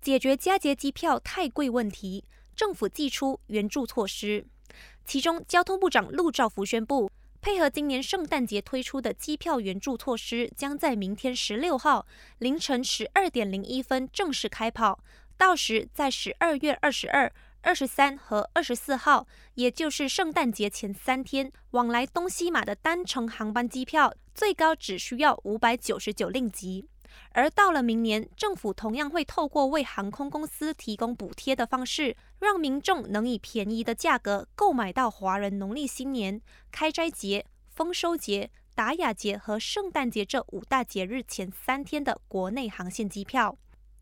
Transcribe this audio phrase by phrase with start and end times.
[0.00, 2.24] 解决佳节机票太贵问题，
[2.56, 4.46] 政府祭出援助措施。
[5.04, 7.10] 其中，交通部长陆兆福宣布，
[7.42, 12.06] 配合今年圣诞节推出的机票援助措施，将在明天十六号
[12.38, 14.98] 凌晨十二点零一分正式开跑。
[15.36, 17.30] 到时，在十二月二十二、
[17.60, 26.86] 二十三和二十四号，也就是圣诞节前三天，往来东西马的单程航班机票最高只需要五百九十九令吉。
[27.32, 36.40] 而到了明年，政府同样会透过为航空公司提供补贴的方式，让民众能以便宜的价格购买到华人农历新年、
[36.70, 43.56] 开斋节、丰收节、达雅节和圣诞节这五大节日前三天的国内航线机票。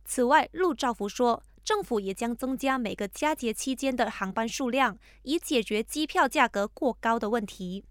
[0.05, 7.85] 此外，陆兆福说，政府也将增加每个佳节期间的航班数量，以解决机票价格过高的问题。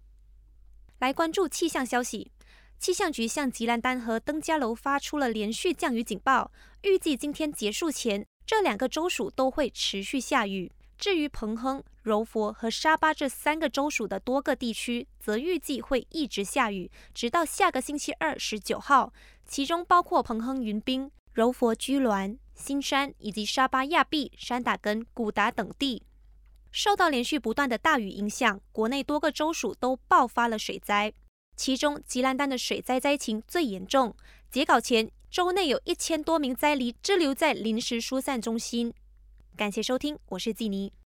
[0.98, 2.32] 来关注气象消息。
[2.78, 6.50] 气象局向吉兰丹和登嘉楼发出了连续降雨警报，
[6.82, 10.70] 预计今天结束前，这两个州属都会持续下雨。
[10.96, 19.12] 至于彭亨、柔佛和沙巴这三个州属的多个地区，则预计会一直下雨，直到下个星期二十九号。
[19.44, 26.02] 其中包括彭亨云冰、柔佛居銮、新山以及沙巴亚庇、山打根、古达等地。
[26.70, 31.12] 受到连续不断的大雨影响，国内多个州属都爆发了水灾。
[31.58, 34.14] 其中，吉兰丹的水灾灾情最严重。
[34.48, 38.94] 截稿前，州内有一千多名灾民滞留在临时疏散中心。
[39.56, 40.92] 感谢收听，我是季妮。